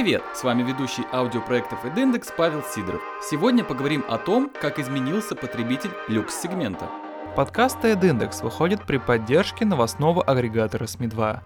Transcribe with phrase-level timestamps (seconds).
[0.00, 0.22] Привет!
[0.34, 3.02] С вами ведущий аудиопроектов AdIndex Павел Сидоров.
[3.22, 6.88] Сегодня поговорим о том, как изменился потребитель люкс-сегмента.
[7.36, 11.40] Подкаст AdIndex выходит при поддержке новостного агрегатора СМИ-2.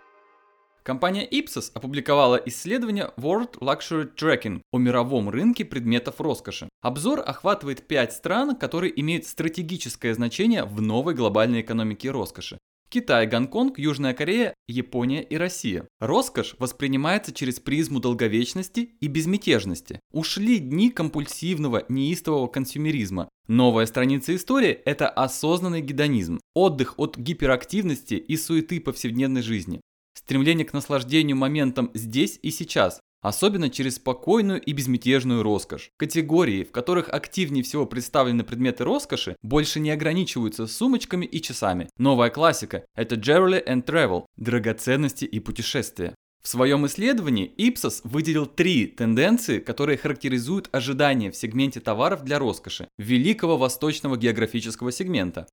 [0.85, 6.69] Компания Ipsos опубликовала исследование World Luxury Tracking о мировом рынке предметов роскоши.
[6.81, 12.59] Обзор охватывает 5 стран, которые имеют стратегическое значение в новой глобальной экономике роскоши.
[12.89, 15.89] Китай, Гонконг, Южная Корея, Япония и Россия.
[16.01, 20.01] Роскошь воспринимается через призму долговечности и безмятежности.
[20.13, 23.29] Ушли дни компульсивного, неистового консюмеризма.
[23.49, 29.81] Новая страница истории– это осознанный гедонизм, отдых от гиперактивности и суеты повседневной жизни.
[30.17, 35.91] Стремление к наслаждению моментом здесь и сейчас, особенно через спокойную и безмятежную роскошь.
[35.97, 41.89] Категории, в которых активнее всего представлены предметы роскоши, больше не ограничиваются сумочками и часами.
[41.97, 46.15] Новая классика– это jewelry and travel– драгоценности и путешествия.
[46.43, 52.89] В своем исследовании Ipsos выделил три тенденции, которые характеризуют ожидания в сегменте товаров для роскоши
[52.99, 55.49] великого восточного географического сегмента.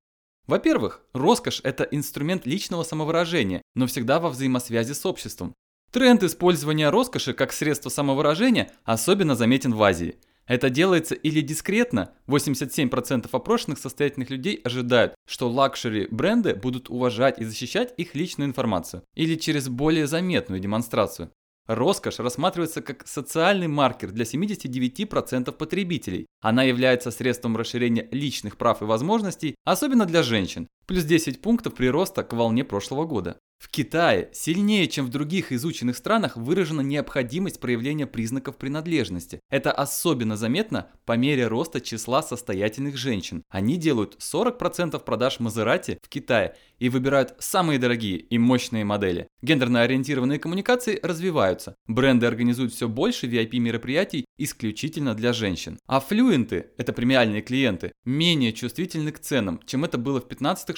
[0.45, 5.53] Во-первых, роскошь– это инструмент личного самовыражения, но всегда во взаимосвязи с обществом.
[5.91, 10.15] Тренд использования роскоши как средства самовыражения особенно заметен в Азии.
[10.47, 17.43] Это делается или дискретно, 87% опрошенных состоятельных людей ожидают, что luxury бренды будут уважать и
[17.43, 21.31] защищать их личную информацию, или через более заметную демонстрацию.
[21.67, 26.25] Роскошь рассматривается как социальный маркер для 79% потребителей.
[26.41, 32.23] Она является средством расширения личных прав и возможностей, особенно для женщин, плюс 10 пунктов прироста
[32.23, 33.37] к волне прошлого года.
[33.61, 39.39] В Китае сильнее, чем в других изученных странах, выражена необходимость проявления признаков принадлежности.
[39.51, 43.43] Это особенно заметно по мере роста числа состоятельных женщин.
[43.49, 49.27] Они делают 40% продаж Мазерати в Китае и выбирают самые дорогие и мощные модели.
[49.43, 51.75] Гендерно ориентированные коммуникации развиваются.
[51.85, 55.77] Бренды организуют все больше VIP-мероприятий исключительно для женщин.
[55.85, 60.27] А флюенты, это премиальные клиенты, менее чувствительны к ценам, чем это было в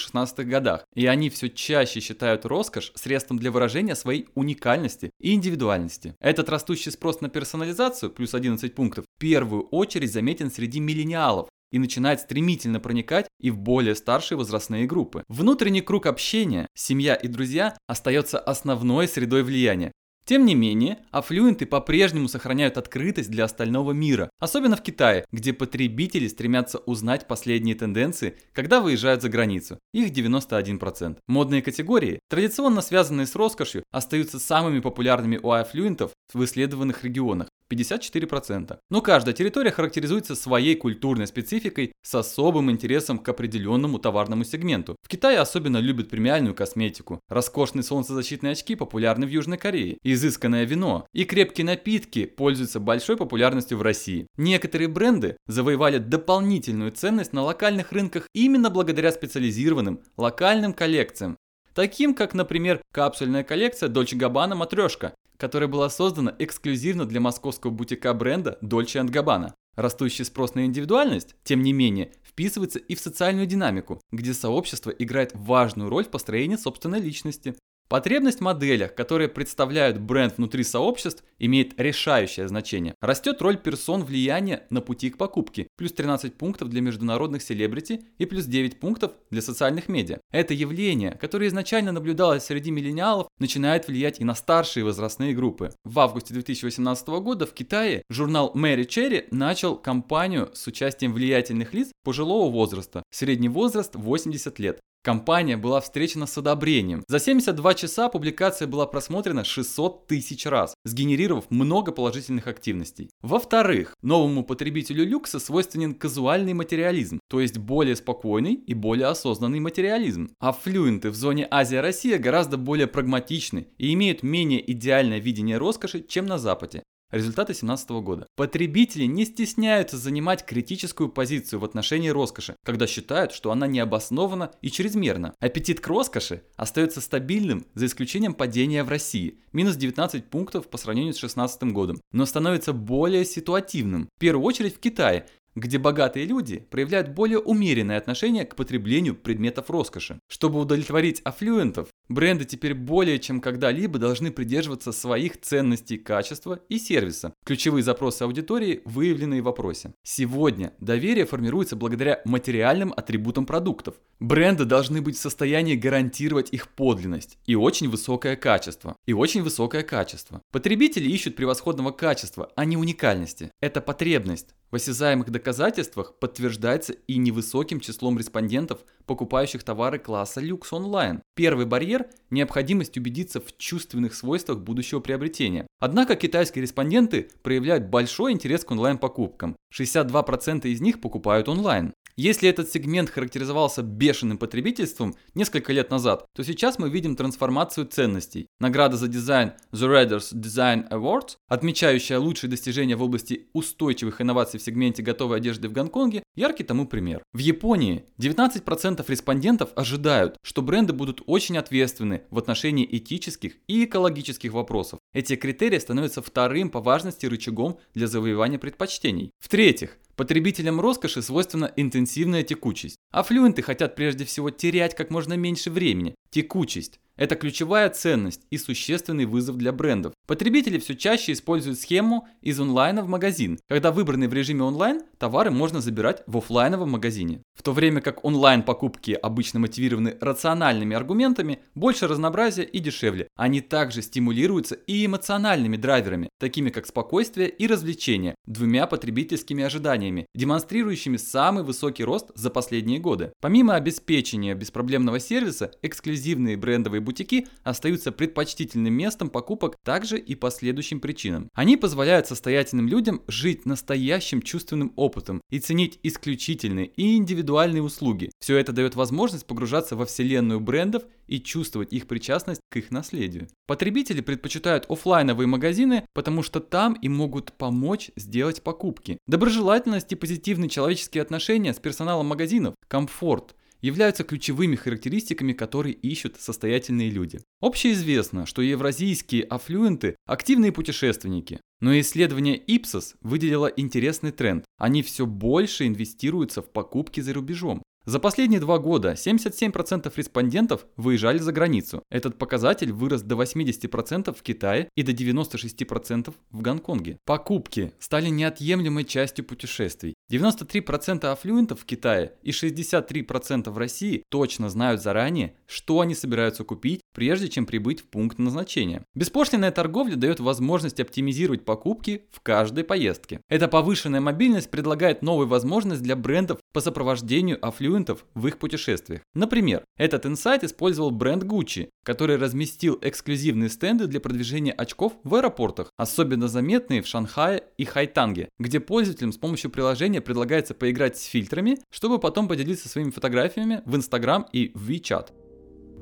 [0.04, 0.86] 15-16 годах.
[0.94, 6.16] И они все чаще считают роскошь средством для выражения своей уникальности и индивидуальности.
[6.20, 11.80] Этот растущий спрос на персонализацию, плюс 11 пунктов, в первую очередь заметен среди миллениалов, и
[11.80, 15.24] начинает стремительно проникать и в более старшие возрастные группы.
[15.28, 19.92] Внутренний круг общения, семья и друзья остается основной средой влияния,
[20.26, 26.28] тем не менее, аффлюенты по-прежнему сохраняют открытость для остального мира, особенно в Китае, где потребители
[26.28, 29.80] стремятся узнать последние тенденции, когда выезжают за границу.
[29.94, 31.18] Их 91%.
[31.28, 37.50] Модные категории, традиционно связанные с роскошью, остаются самыми популярными у аффлюентов в исследованных регионах.
[37.74, 38.78] 54%.
[38.90, 44.96] Но каждая территория характеризуется своей культурной спецификой с особым интересом к определенному товарному сегменту.
[45.02, 47.20] В Китае особенно любят премиальную косметику.
[47.30, 49.98] Роскошные солнцезащитные очки популярны в Южной Корее.
[50.04, 54.28] Изысканное вино и крепкие напитки пользуются большой популярностью в России.
[54.38, 61.38] Некоторые бренды завоевали дополнительную ценность на локальных рынках именно благодаря специализированным локальным коллекциям,
[61.74, 68.14] таким как, например, капсульная коллекция Dolce Gabbana Матрешка, которая была создана эксклюзивно для московского бутика
[68.14, 69.54] бренда Dolce Gabbana.
[69.76, 75.32] Растущий спрос на индивидуальность, тем не менее, вписывается и в социальную динамику, где сообщество играет
[75.34, 77.56] важную роль в построении собственной личности.
[77.94, 82.96] Потребность в моделях, которые представляют бренд внутри сообществ, имеет решающее значение.
[83.02, 88.26] Растет роль персон влияния на пути к покупке, плюс 13 пунктов для международных селебрити и
[88.26, 90.22] плюс 9 пунктов для социальных медиа.
[90.32, 95.72] Это явление, которое изначально наблюдалось среди миллениалов, начинает влиять и на старшие возрастные группы.
[95.84, 101.92] В августе 2018 года в Китае журнал Mary Cherry начал кампанию с участием влиятельных лиц
[102.04, 104.80] пожилого возраста, средний возраст 80 лет.
[105.04, 107.04] Компания была встречена с одобрением.
[107.10, 113.10] За 72 часа публикация была просмотрена 600 тысяч раз, сгенерировав много положительных активностей.
[113.22, 120.30] Во-вторых, новому потребителю люкса свойственен казуальный материализм, то есть более спокойный и более осознанный материализм.
[120.40, 126.28] А флюенты в зоне Азия-Россия гораздо более прагматичны и имеют менее идеальное видение роскоши, чем
[126.28, 126.82] на Западе.
[127.14, 128.26] Результаты 2017 года.
[128.36, 134.72] Потребители не стесняются занимать критическую позицию в отношении роскоши, когда считают, что она необоснована и
[134.72, 135.36] чрезмерна.
[135.40, 141.14] Аппетит к роскоши остается стабильным за исключением падения в России, минус 19 пунктов по сравнению
[141.14, 144.10] с 2016 годом, но становится более ситуативным.
[144.16, 149.70] В первую очередь в Китае, где богатые люди проявляют более умеренное отношение к потреблению предметов
[149.70, 150.20] роскоши.
[150.28, 157.34] Чтобы удовлетворить аффлюентов, Бренды теперь более чем когда-либо должны придерживаться своих ценностей качества и сервиса.
[157.46, 159.94] Ключевые запросы аудитории выявлены в вопросе.
[160.04, 163.96] Сегодня доверие формируется благодаря материальным атрибутам продуктов.
[164.20, 168.98] Бренды должны быть в состоянии гарантировать их подлинность и очень высокое качество.
[169.06, 170.42] И очень высокое качество.
[170.52, 173.52] Потребители ищут превосходного качества, а не уникальности.
[173.62, 181.22] Это потребность в осязаемых доказательствах подтверждается и невысоким числом респондентов, покупающих товары класса люкс онлайн.
[181.36, 185.68] Первый барьер– необходимость убедиться в чувственных свойствах будущего приобретения.
[185.80, 189.56] Однако китайские респонденты проявляют большой интерес к онлайн-покупкам.
[189.74, 191.94] 62% из них покупают онлайн.
[192.16, 198.48] Если этот сегмент характеризовался бешеным потребительством несколько лет назад, то сейчас мы видим трансформацию ценностей.
[198.60, 204.64] Награда за дизайн The Readers Design Awards, отмечающая лучшие достижения в области устойчивых инноваций в
[204.64, 207.24] сегменте готовой одежды в Гонконге, яркий тому пример.
[207.34, 214.54] В Японии 19% респондентов ожидают, что бренды будут очень ответственны в отношении этических и экологических
[214.54, 215.00] вопросов.
[215.14, 219.32] Эти критерии становятся вторым по важности рычагом для завоевания предпочтений.
[219.40, 222.98] В-третьих, Потребителям роскоши свойственна интенсивная текучесть.
[223.12, 226.14] А флюенты хотят прежде всего терять как можно меньше времени.
[226.30, 227.00] Текучесть.
[227.16, 230.13] Это ключевая ценность и существенный вызов для брендов.
[230.26, 235.52] Потребители все чаще используют схему из онлайна в магазин, когда выбранные в режиме онлайн товары
[235.52, 237.42] можно забирать в офлайновом магазине.
[237.54, 243.28] В то время как онлайн-покупки обычно мотивированы рациональными аргументами, больше разнообразия и дешевле.
[243.36, 251.18] Они также стимулируются и эмоциональными драйверами, такими как спокойствие и развлечение, двумя потребительскими ожиданиями, демонстрирующими
[251.18, 253.34] самый высокий рост за последние годы.
[253.42, 261.00] Помимо обеспечения беспроблемного сервиса, эксклюзивные брендовые бутики остаются предпочтительным местом покупок также и по следующим
[261.00, 261.50] причинам.
[261.54, 268.32] Они позволяют состоятельным людям жить настоящим чувственным опытом и ценить исключительные и индивидуальные услуги.
[268.40, 273.48] Все это дает возможность погружаться во вселенную брендов и чувствовать их причастность к их наследию.
[273.68, 279.18] Потребители предпочитают офлайновые магазины, потому что там им могут помочь сделать покупки.
[279.28, 287.12] Доброжелательность и позитивные человеческие отношения с персоналом магазинов, комфорт– являются ключевыми характеристиками, которые ищут состоятельные
[287.12, 287.42] люди.
[287.62, 291.60] Общеизвестно, что евразийские аффлюенты– активные путешественники.
[291.82, 294.64] Но исследование Ipsos выделило интересный тренд.
[294.78, 297.84] Они все больше инвестируются в покупки за рубежом.
[298.06, 302.04] За последние два года 77% респондентов выезжали за границу.
[302.10, 307.18] Этот показатель вырос до 80% в Китае и до 96% в Гонконге.
[307.26, 310.13] Покупки стали неотъемлемой частью путешествий.
[310.32, 317.02] 93% аффлюентов в Китае и 63% в России точно знают заранее, что они собираются купить,
[317.14, 319.04] прежде чем прибыть в пункт назначения.
[319.16, 323.42] Беспошлинная торговля дает возможность оптимизировать покупки в каждой поездке.
[323.50, 329.22] Эта повышенная мобильность предлагает новую возможность для брендов по сопровождению аффлюентов в их путешествиях.
[329.36, 335.92] Например, этот инсайт использовал бренд Gucci, который разместил эксклюзивные стенды для продвижения очков в аэропортах,
[335.98, 341.80] особенно заметные в Шанхае и Хайтанге, где пользователям с помощью приложения предлагается поиграть с фильтрами,
[341.90, 345.28] чтобы потом поделиться своими фотографиями в Instagram и в WeChat.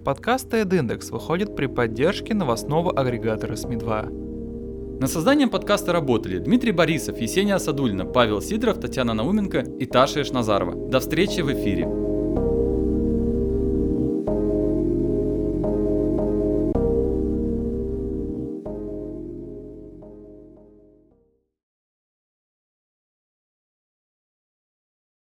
[0.03, 4.99] Подкаст TEDx выходит при поддержке новостного агрегатора СМИ-2.
[4.99, 10.89] Над созданием подкаста работали Дмитрий Борисов, Есения Садульна, Павел Сидоров, Татьяна Науменко и Таша Эшназарова.
[10.89, 12.10] До встречи в эфире!